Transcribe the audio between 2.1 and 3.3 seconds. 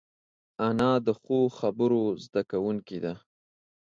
زده کوونکې ده